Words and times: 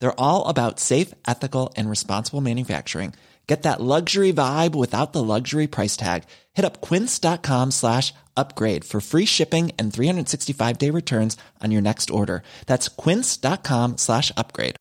They're 0.00 0.20
all 0.20 0.46
about 0.46 0.78
safe, 0.78 1.14
ethical, 1.26 1.72
and 1.76 1.88
responsible 1.90 2.40
manufacturing. 2.40 3.14
Get 3.48 3.62
that 3.62 3.80
luxury 3.80 4.30
vibe 4.30 4.74
without 4.74 5.14
the 5.14 5.24
luxury 5.24 5.66
price 5.66 5.96
tag. 5.96 6.24
Hit 6.52 6.66
up 6.66 6.82
quince.com 6.82 7.70
slash 7.70 8.12
upgrade 8.36 8.84
for 8.84 9.00
free 9.00 9.24
shipping 9.24 9.72
and 9.78 9.92
365 9.92 10.78
day 10.78 10.90
returns 10.90 11.36
on 11.64 11.70
your 11.70 11.82
next 11.82 12.10
order. 12.10 12.42
That's 12.66 12.88
quince.com 12.88 13.96
slash 13.96 14.30
upgrade. 14.36 14.76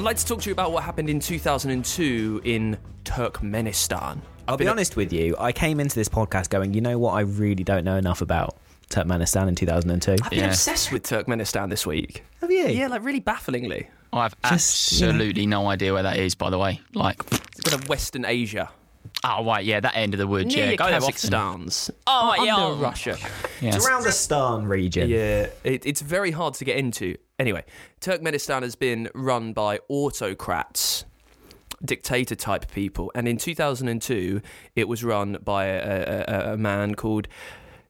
I'd 0.00 0.04
like 0.04 0.16
to 0.16 0.24
talk 0.24 0.40
to 0.40 0.46
you 0.46 0.52
about 0.52 0.72
what 0.72 0.84
happened 0.84 1.10
in 1.10 1.20
2002 1.20 2.40
in 2.44 2.78
Turkmenistan. 3.04 4.22
I'll 4.50 4.56
be 4.56 4.66
honest 4.66 4.96
with 4.96 5.12
you. 5.12 5.36
I 5.38 5.52
came 5.52 5.78
into 5.78 5.94
this 5.94 6.08
podcast 6.08 6.50
going, 6.50 6.74
you 6.74 6.80
know 6.80 6.98
what? 6.98 7.12
I 7.12 7.20
really 7.20 7.62
don't 7.62 7.84
know 7.84 7.96
enough 7.96 8.20
about 8.20 8.56
Turkmenistan 8.88 9.46
in 9.46 9.54
2002. 9.54 10.12
I've 10.24 10.30
been 10.30 10.40
Yeah. 10.40 10.46
obsessed 10.46 10.90
with 10.90 11.04
Turkmenistan 11.04 11.70
this 11.70 11.86
week. 11.86 12.24
Have 12.40 12.50
you? 12.50 12.66
Yeah, 12.66 12.88
like 12.88 13.04
really 13.04 13.20
bafflingly. 13.20 13.86
I 14.12 14.22
have 14.24 14.34
Just, 14.48 14.92
you 14.94 15.06
know. 15.06 15.10
absolutely 15.12 15.46
no 15.46 15.68
idea 15.68 15.92
where 15.92 16.02
that 16.02 16.16
is, 16.16 16.34
by 16.34 16.50
the 16.50 16.58
way. 16.58 16.80
Like, 16.94 17.22
It's 17.30 17.60
kind 17.60 17.80
of 17.80 17.88
Western 17.88 18.24
Asia. 18.24 18.70
oh, 19.22 19.44
right, 19.44 19.64
yeah, 19.64 19.78
that 19.78 19.94
end 19.96 20.14
of 20.14 20.18
the 20.18 20.26
woods. 20.26 20.52
Near 20.52 20.70
yeah, 20.70 20.74
go 20.74 20.86
there 20.86 20.96
often. 20.96 21.12
Kazakhstans. 21.12 21.90
Oh, 22.08 22.30
under 22.32 22.44
yeah, 22.44 22.56
oh. 22.58 22.74
Russia. 22.74 23.16
Yeah. 23.60 23.76
It's 23.76 23.86
around 23.86 24.02
the 24.02 24.10
Stan 24.10 24.64
region. 24.66 25.08
Yeah, 25.08 25.46
it, 25.62 25.86
it's 25.86 26.00
very 26.00 26.32
hard 26.32 26.54
to 26.54 26.64
get 26.64 26.76
into. 26.76 27.16
Anyway, 27.38 27.64
Turkmenistan 28.00 28.62
has 28.62 28.74
been 28.74 29.08
run 29.14 29.52
by 29.52 29.78
autocrats, 29.88 31.04
dictator 31.84 32.34
type 32.34 32.70
people, 32.70 33.10
and 33.14 33.26
in 33.28 33.36
2002, 33.36 34.40
it 34.76 34.88
was 34.88 35.02
run 35.04 35.38
by 35.44 35.66
a, 35.66 36.24
a, 36.28 36.52
a 36.52 36.56
man 36.56 36.94
called 36.94 37.28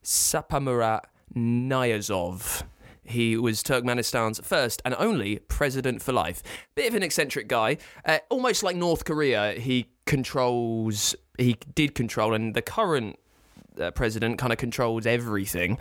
Saparmurat 0.03 1.01
Niyazov. 1.35 2.63
He 3.03 3.35
was 3.35 3.63
Turkmenistan's 3.63 4.39
first 4.43 4.81
and 4.85 4.95
only 4.97 5.39
president 5.39 6.01
for 6.01 6.13
life. 6.13 6.41
Bit 6.75 6.89
of 6.89 6.95
an 6.95 7.03
eccentric 7.03 7.47
guy, 7.47 7.77
uh, 8.05 8.19
almost 8.29 8.63
like 8.63 8.75
North 8.75 9.05
Korea. 9.05 9.53
He 9.53 9.87
controls, 10.05 11.15
he 11.37 11.57
did 11.75 11.95
control, 11.95 12.33
and 12.33 12.53
the 12.53 12.61
current 12.61 13.17
uh, 13.79 13.91
president 13.91 14.37
kind 14.37 14.51
of 14.51 14.59
controls 14.59 15.05
everything, 15.05 15.77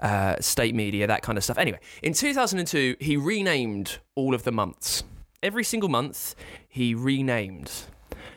uh, 0.00 0.36
state 0.40 0.74
media, 0.74 1.06
that 1.06 1.22
kind 1.22 1.38
of 1.38 1.44
stuff. 1.44 1.58
Anyway, 1.58 1.78
in 2.02 2.12
2002, 2.12 2.96
he 3.00 3.16
renamed 3.16 3.98
all 4.14 4.34
of 4.34 4.44
the 4.44 4.52
months. 4.52 5.04
Every 5.42 5.64
single 5.64 5.88
month, 5.88 6.34
he 6.72 6.94
renamed. 6.94 7.70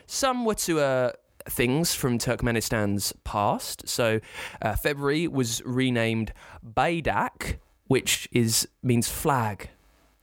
Some 0.04 0.44
were 0.44 0.54
to 0.56 0.80
uh, 0.80 1.12
things 1.48 1.94
from 1.94 2.18
Turkmenistan's 2.18 3.14
past. 3.24 3.88
So, 3.88 4.20
uh, 4.60 4.76
February 4.76 5.26
was 5.26 5.62
renamed 5.64 6.34
Baydak, 6.62 7.56
which 7.86 8.28
is 8.32 8.68
means 8.82 9.08
flag. 9.08 9.70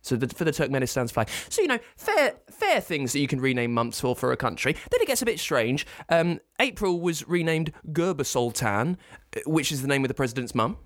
So 0.03 0.16
the, 0.16 0.28
for 0.28 0.44
the 0.44 0.51
Turkmenistan's 0.51 1.12
flag. 1.12 1.28
So 1.50 1.63
you 1.63 1.68
know, 1.68 1.79
fair 1.97 2.35
fair 2.51 2.81
things 2.81 3.13
that 3.13 3.19
you 3.19 3.28
can 3.28 3.41
rename 3.41 3.74
months 3.74 4.00
for 4.00 4.16
for 4.16 4.31
a 4.31 4.38
country. 4.38 4.74
Then 4.74 5.01
it 5.01 5.07
gets 5.07 5.24
a 5.24 5.25
bit 5.25 5.40
strange. 5.40 5.88
Um, 6.09 6.40
April 6.59 7.00
was 7.00 7.28
renamed 7.28 7.74
Gurbansoltan, 7.91 8.97
uh, 9.35 9.40
which 9.47 9.72
is 9.72 9.81
the 9.81 9.88
name 9.88 10.03
of 10.03 10.09
the 10.09 10.13
president's 10.13 10.53
mum. 10.53 10.78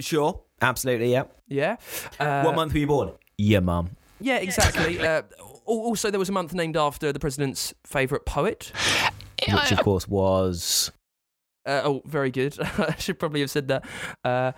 Sure. 0.00 0.40
Absolutely, 0.62 1.12
yeah. 1.12 1.24
Yeah. 1.46 1.76
Uh, 2.18 2.42
what 2.42 2.56
month 2.56 2.72
were 2.72 2.78
you 2.78 2.86
born? 2.86 3.12
Yeah, 3.36 3.60
mum. 3.60 3.96
Yeah, 4.20 4.36
exactly. 4.36 5.00
uh, 5.00 5.22
also, 5.66 6.10
there 6.10 6.18
was 6.18 6.28
a 6.28 6.32
month 6.32 6.54
named 6.54 6.76
after 6.76 7.12
the 7.12 7.18
president's 7.18 7.74
favourite 7.84 8.24
poet. 8.24 8.72
Which, 9.46 9.72
of 9.72 9.80
course, 9.80 10.06
was. 10.08 10.90
Uh, 11.66 11.80
oh, 11.84 12.02
very 12.04 12.30
good. 12.30 12.56
I 12.78 12.94
should 12.98 13.18
probably 13.18 13.40
have 13.40 13.50
said 13.50 13.68
that. 13.68 13.84
Uh, 14.22 14.52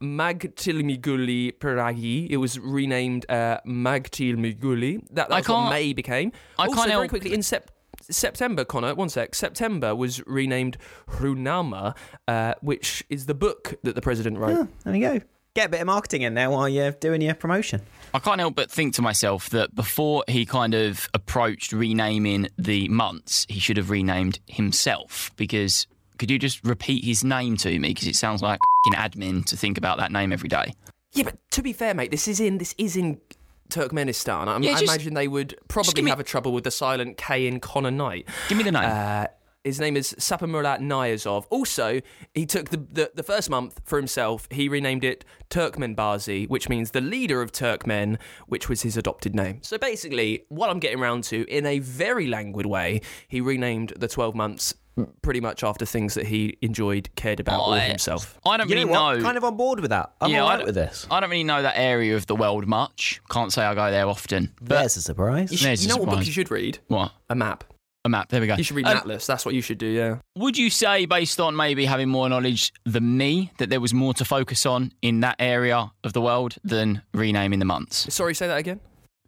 Magtilmiguli 0.00 1.58
Piragi. 1.58 2.28
It 2.30 2.36
was 2.36 2.58
renamed 2.58 3.26
uh, 3.28 3.58
Magtilmiguli. 3.66 5.00
That, 5.10 5.28
that 5.28 5.32
I 5.32 5.38
was 5.38 5.48
what 5.48 5.56
can't- 5.56 5.70
May 5.70 5.92
became. 5.92 6.32
I 6.58 6.64
also, 6.66 6.76
can't 6.76 6.88
very 6.88 7.00
help- 7.00 7.08
quickly, 7.10 7.34
in 7.34 7.42
sep- 7.42 7.70
September, 8.10 8.64
Connor, 8.64 8.94
one 8.94 9.08
sec. 9.08 9.34
September 9.34 9.94
was 9.94 10.24
renamed 10.26 10.76
Ruhnama, 11.08 11.96
uh, 12.28 12.54
which 12.60 13.04
is 13.08 13.26
the 13.26 13.34
book 13.34 13.74
that 13.82 13.94
the 13.94 14.00
president 14.02 14.38
wrote. 14.38 14.56
Oh, 14.56 14.68
there 14.84 14.94
you 14.96 15.08
go. 15.18 15.20
Get 15.54 15.66
a 15.66 15.68
bit 15.68 15.80
of 15.82 15.86
marketing 15.86 16.22
in 16.22 16.32
there 16.32 16.50
while 16.50 16.66
you're 16.68 16.92
doing 16.92 17.20
your 17.20 17.34
promotion. 17.34 17.82
I 18.14 18.18
can't 18.20 18.40
help 18.40 18.54
but 18.54 18.70
think 18.70 18.94
to 18.94 19.02
myself 19.02 19.50
that 19.50 19.74
before 19.74 20.24
he 20.26 20.46
kind 20.46 20.72
of 20.74 21.08
approached 21.12 21.72
renaming 21.72 22.48
the 22.56 22.88
months, 22.88 23.44
he 23.50 23.60
should 23.60 23.76
have 23.76 23.90
renamed 23.90 24.38
himself. 24.46 25.30
Because 25.36 25.86
could 26.18 26.30
you 26.30 26.38
just 26.38 26.64
repeat 26.64 27.04
his 27.04 27.22
name 27.22 27.58
to 27.58 27.78
me? 27.78 27.88
Because 27.88 28.06
it 28.08 28.16
sounds 28.16 28.40
like 28.40 28.60
fing 28.84 28.94
admin 28.94 29.44
to 29.46 29.56
think 29.56 29.76
about 29.76 29.98
that 29.98 30.10
name 30.10 30.32
every 30.32 30.48
day. 30.48 30.72
Yeah, 31.12 31.24
but 31.24 31.36
to 31.50 31.62
be 31.62 31.74
fair, 31.74 31.92
mate, 31.92 32.10
this 32.10 32.28
is 32.28 32.40
in 32.40 32.56
this 32.56 32.74
is 32.78 32.96
in 32.96 33.20
Turkmenistan. 33.68 34.48
I, 34.48 34.58
Yeah, 34.58 34.76
I 34.76 34.80
imagine 34.80 35.12
they 35.12 35.28
would 35.28 35.54
probably 35.68 36.02
me- 36.02 36.10
have 36.10 36.20
a 36.20 36.24
trouble 36.24 36.52
with 36.52 36.64
the 36.64 36.70
silent 36.70 37.18
K 37.18 37.46
in 37.46 37.60
Connor 37.60 37.90
Knight. 37.90 38.26
Give 38.48 38.56
me 38.56 38.64
the 38.64 38.72
name. 38.72 38.84
Uh, 38.86 39.26
his 39.64 39.78
name 39.78 39.96
is 39.96 40.14
Saparmurat 40.18 40.80
Niyazov. 40.80 41.46
Also, 41.50 42.00
he 42.34 42.46
took 42.46 42.70
the, 42.70 42.78
the, 42.78 43.12
the 43.14 43.22
first 43.22 43.48
month 43.48 43.80
for 43.84 43.96
himself. 43.96 44.48
He 44.50 44.68
renamed 44.68 45.04
it 45.04 45.24
Turkmenbashi, 45.50 46.48
which 46.48 46.68
means 46.68 46.90
the 46.90 47.00
leader 47.00 47.40
of 47.42 47.52
Turkmen, 47.52 48.18
which 48.46 48.68
was 48.68 48.82
his 48.82 48.96
adopted 48.96 49.34
name. 49.34 49.60
So 49.62 49.78
basically, 49.78 50.44
what 50.48 50.70
I'm 50.70 50.80
getting 50.80 50.98
round 51.00 51.24
to, 51.24 51.44
in 51.48 51.66
a 51.66 51.78
very 51.78 52.26
languid 52.26 52.66
way, 52.66 53.00
he 53.28 53.40
renamed 53.40 53.92
the 53.96 54.08
12 54.08 54.34
months 54.34 54.74
pretty 55.22 55.40
much 55.40 55.64
after 55.64 55.86
things 55.86 56.12
that 56.14 56.26
he 56.26 56.58
enjoyed, 56.60 57.08
cared 57.16 57.40
about, 57.40 57.66
or 57.66 57.78
himself. 57.78 58.38
I 58.44 58.58
don't 58.58 58.68
You 58.68 58.74
really 58.74 58.84
know 58.92 59.00
what? 59.00 59.16
know. 59.18 59.22
Kind 59.22 59.38
of 59.38 59.44
on 59.44 59.56
board 59.56 59.80
with 59.80 59.88
that. 59.90 60.12
I'm 60.20 60.30
yeah, 60.30 60.40
all 60.40 60.48
I 60.48 60.50
right 60.50 60.56
don't- 60.58 60.66
with 60.66 60.74
this. 60.74 61.06
I 61.10 61.20
don't 61.20 61.30
really 61.30 61.44
know 61.44 61.62
that 61.62 61.78
area 61.78 62.14
of 62.14 62.26
the 62.26 62.36
world 62.36 62.66
much. 62.66 63.22
Can't 63.30 63.50
say 63.52 63.62
I 63.64 63.74
go 63.74 63.90
there 63.90 64.06
often. 64.06 64.52
But 64.60 64.80
There's 64.80 64.96
a 64.98 65.02
surprise. 65.02 65.50
You, 65.50 65.56
should- 65.56 65.66
There's 65.68 65.86
you 65.86 65.92
a 65.92 65.96
know 65.96 66.02
what 66.02 66.10
book 66.16 66.26
you 66.26 66.32
should 66.32 66.50
read? 66.50 66.78
what? 66.88 67.12
A 67.30 67.34
map. 67.34 67.64
A 68.04 68.08
map. 68.08 68.30
There 68.30 68.40
we 68.40 68.48
go. 68.48 68.56
You 68.56 68.64
should 68.64 68.76
read 68.76 68.86
Um, 68.86 68.96
Atlas. 68.96 69.26
That's 69.26 69.44
what 69.46 69.54
you 69.54 69.62
should 69.62 69.78
do, 69.78 69.86
yeah. 69.86 70.16
Would 70.36 70.58
you 70.58 70.70
say, 70.70 71.06
based 71.06 71.38
on 71.40 71.54
maybe 71.54 71.84
having 71.84 72.08
more 72.08 72.28
knowledge 72.28 72.72
than 72.84 73.16
me, 73.16 73.52
that 73.58 73.70
there 73.70 73.80
was 73.80 73.94
more 73.94 74.12
to 74.14 74.24
focus 74.24 74.66
on 74.66 74.92
in 75.02 75.20
that 75.20 75.36
area 75.38 75.92
of 76.02 76.12
the 76.12 76.20
world 76.20 76.56
than 76.64 77.02
renaming 77.14 77.60
the 77.60 77.64
months? 77.64 78.12
Sorry, 78.12 78.34
say 78.34 78.48
that 78.48 78.58
again? 78.58 78.80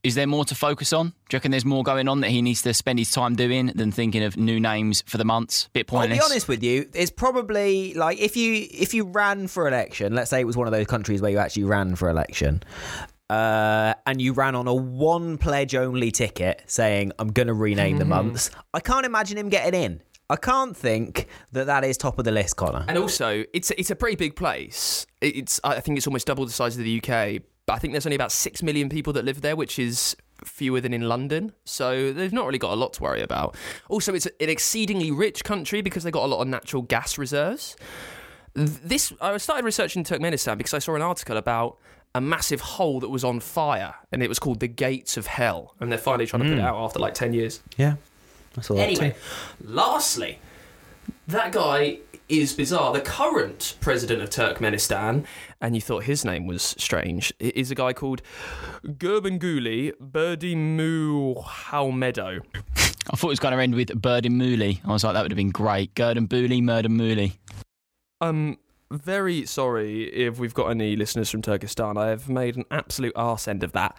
Is 0.02 0.16
there 0.16 0.26
more 0.26 0.44
to 0.44 0.54
focus 0.54 0.92
on? 0.92 1.06
Do 1.08 1.14
you 1.32 1.36
reckon 1.38 1.50
there's 1.50 1.64
more 1.64 1.82
going 1.82 2.08
on 2.08 2.20
that 2.20 2.28
he 2.30 2.42
needs 2.42 2.60
to 2.62 2.74
spend 2.74 2.98
his 2.98 3.10
time 3.10 3.36
doing 3.36 3.68
than 3.74 3.90
thinking 3.90 4.22
of 4.22 4.36
new 4.36 4.60
names 4.60 5.02
for 5.06 5.16
the 5.16 5.24
months? 5.24 5.70
Bit 5.72 5.86
pointless. 5.86 6.20
I'll 6.20 6.28
be 6.28 6.32
honest 6.32 6.46
with 6.48 6.62
you. 6.62 6.90
It's 6.92 7.10
probably 7.10 7.94
like 7.94 8.18
if 8.18 8.36
you 8.36 8.66
if 8.70 8.92
you 8.92 9.04
ran 9.04 9.46
for 9.46 9.66
election. 9.66 10.14
Let's 10.14 10.28
say 10.28 10.40
it 10.40 10.44
was 10.44 10.58
one 10.58 10.66
of 10.66 10.72
those 10.72 10.86
countries 10.88 11.22
where 11.22 11.30
you 11.30 11.38
actually 11.38 11.64
ran 11.64 11.94
for 11.96 12.10
election, 12.10 12.62
uh, 13.30 13.94
and 14.06 14.20
you 14.20 14.32
ran 14.32 14.54
on 14.54 14.66
a 14.66 14.74
one 14.74 15.38
pledge 15.38 15.74
only 15.74 16.10
ticket 16.10 16.62
saying 16.66 17.12
I'm 17.18 17.28
going 17.32 17.48
to 17.48 17.54
rename 17.54 17.98
the 17.98 18.04
months. 18.04 18.50
I 18.72 18.80
can't 18.80 19.06
imagine 19.06 19.38
him 19.38 19.48
getting 19.48 19.80
in. 19.80 20.02
I 20.30 20.36
can't 20.36 20.76
think 20.76 21.28
that 21.52 21.66
that 21.66 21.84
is 21.84 21.98
top 21.98 22.18
of 22.18 22.24
the 22.24 22.32
list, 22.32 22.56
Connor. 22.56 22.84
And 22.88 22.96
also, 22.96 23.44
it's 23.52 23.70
it's 23.72 23.90
a 23.90 23.96
pretty 23.96 24.16
big 24.16 24.36
place. 24.36 25.06
It's 25.20 25.60
I 25.64 25.80
think 25.80 25.98
it's 25.98 26.06
almost 26.06 26.26
double 26.26 26.46
the 26.46 26.52
size 26.52 26.78
of 26.78 26.84
the 26.84 26.98
UK, 26.98 27.42
but 27.66 27.74
I 27.74 27.78
think 27.78 27.92
there's 27.92 28.06
only 28.06 28.16
about 28.16 28.32
six 28.32 28.62
million 28.62 28.88
people 28.88 29.12
that 29.14 29.24
live 29.24 29.42
there, 29.42 29.54
which 29.54 29.78
is 29.78 30.16
fewer 30.44 30.80
than 30.80 30.92
in 30.94 31.02
London. 31.02 31.52
So 31.64 32.12
they've 32.12 32.32
not 32.32 32.46
really 32.46 32.58
got 32.58 32.72
a 32.72 32.76
lot 32.76 32.94
to 32.94 33.02
worry 33.02 33.22
about. 33.22 33.56
Also, 33.88 34.14
it's 34.14 34.26
an 34.26 34.32
exceedingly 34.48 35.10
rich 35.10 35.44
country 35.44 35.82
because 35.82 36.04
they've 36.04 36.12
got 36.12 36.24
a 36.24 36.32
lot 36.32 36.40
of 36.40 36.48
natural 36.48 36.82
gas 36.82 37.18
reserves. 37.18 37.76
This 38.54 39.12
I 39.20 39.36
started 39.38 39.64
researching 39.64 40.04
Turkmenistan 40.04 40.56
because 40.56 40.74
I 40.74 40.78
saw 40.78 40.94
an 40.94 41.02
article 41.02 41.36
about 41.36 41.78
a 42.14 42.20
massive 42.20 42.60
hole 42.60 43.00
that 43.00 43.08
was 43.08 43.24
on 43.24 43.40
fire, 43.40 43.96
and 44.12 44.22
it 44.22 44.28
was 44.28 44.38
called 44.38 44.60
the 44.60 44.68
Gates 44.68 45.16
of 45.16 45.26
Hell, 45.26 45.74
and 45.80 45.90
they're 45.90 45.98
finally 45.98 46.26
trying 46.26 46.44
to 46.44 46.48
put 46.48 46.58
it 46.58 46.60
hmm. 46.60 46.66
out 46.66 46.76
after 46.76 47.00
like 47.00 47.14
ten 47.14 47.32
years. 47.32 47.60
Yeah. 47.76 47.96
I 48.56 48.60
saw 48.60 48.74
that 48.74 48.82
Anyway, 48.82 49.10
too. 49.10 49.16
lastly, 49.66 50.38
that 51.26 51.50
guy 51.50 51.98
is 52.28 52.52
bizarre. 52.52 52.92
The 52.92 53.00
current 53.00 53.76
president 53.80 54.22
of 54.22 54.30
Turkmenistan, 54.30 55.24
and 55.60 55.74
you 55.74 55.80
thought 55.80 56.04
his 56.04 56.24
name 56.24 56.46
was 56.46 56.62
strange, 56.62 57.32
i- 57.40 57.50
is 57.56 57.72
a 57.72 57.74
guy 57.74 57.92
called 57.92 58.22
Gurbanguly 58.86 59.94
Berdimuhamedow. 59.98 62.42
I 63.10 63.16
thought 63.16 63.28
it 63.28 63.30
was 63.30 63.40
going 63.40 63.54
to 63.54 63.62
end 63.62 63.74
with 63.74 64.00
Bird 64.00 64.24
and 64.24 64.38
Mooley. 64.38 64.80
I 64.84 64.92
was 64.92 65.04
like, 65.04 65.12
that 65.12 65.22
would 65.22 65.30
have 65.30 65.36
been 65.36 65.50
great. 65.50 65.94
Gerd 65.94 66.16
and 66.16 66.28
Booley, 66.28 66.62
Murder 66.62 66.88
Mooley. 66.88 67.34
I'm 68.24 68.56
very 68.90 69.44
sorry 69.44 70.04
if 70.04 70.38
we've 70.38 70.54
got 70.54 70.68
any 70.68 70.96
listeners 70.96 71.30
from 71.30 71.42
Turkestan. 71.42 71.98
I 71.98 72.08
have 72.08 72.28
made 72.28 72.56
an 72.56 72.64
absolute 72.70 73.12
arse 73.14 73.46
end 73.46 73.62
of 73.62 73.72
that. 73.72 73.96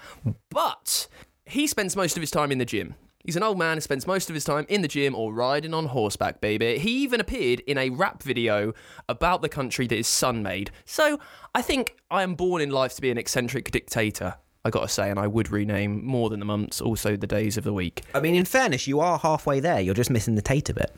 But 0.50 1.08
he 1.46 1.68
spends 1.68 1.96
most 1.96 2.18
of 2.18 2.22
his 2.22 2.32
time 2.32 2.52
in 2.52 2.58
the 2.58 2.66
gym. 2.66 2.96
He's 3.24 3.36
an 3.36 3.44
old 3.44 3.60
man 3.60 3.78
who 3.78 3.82
spends 3.82 4.08
most 4.08 4.30
of 4.30 4.34
his 4.34 4.44
time 4.44 4.66
in 4.68 4.82
the 4.82 4.88
gym 4.88 5.16
or 5.16 5.32
riding 5.32 5.74
on 5.74 5.88
horseback, 5.88 6.42
baby. 6.42 6.80
He 6.80 7.04
even 7.04 7.20
appeared 7.20 7.60
in 7.62 7.78
a 7.78 7.90
rap 7.92 8.24
video 8.24 8.74
about 9.08 9.42
the 9.42 9.50
country 9.50 9.86
that 9.88 9.96
his 9.96 10.08
son 10.08 10.42
made. 10.42 10.72
So 10.86 11.20
I 11.54 11.62
think 11.62 11.96
I 12.10 12.24
am 12.24 12.34
born 12.34 12.62
in 12.62 12.70
life 12.72 12.96
to 12.96 13.02
be 13.02 13.12
an 13.12 13.18
eccentric 13.18 13.70
dictator, 13.70 14.36
I 14.64 14.72
gotta 14.72 14.88
say, 14.88 15.12
and 15.12 15.20
I 15.20 15.28
would 15.28 15.52
rename 15.52 16.04
more 16.04 16.32
than 16.32 16.40
the 16.40 16.46
months, 16.46 16.82
also 16.82 17.16
the 17.16 17.28
days 17.28 17.58
of 17.58 17.64
the 17.64 17.74
week. 17.74 18.02
I 18.16 18.22
mean, 18.22 18.34
in 18.34 18.46
fairness, 18.46 18.88
you 18.88 19.00
are 19.00 19.20
halfway 19.20 19.60
there. 19.60 19.80
You're 19.80 19.94
just 19.94 20.10
missing 20.10 20.34
the 20.34 20.42
tater 20.42 20.74
bit. 20.74 20.92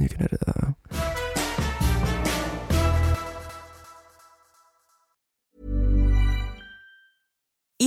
You 0.00 0.08
can 0.08 0.22
edit 0.22 0.40
that 0.46 0.64
out. 0.64 1.41